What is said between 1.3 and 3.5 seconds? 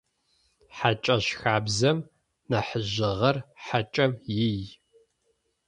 хабзэм нахьыжъыгъэр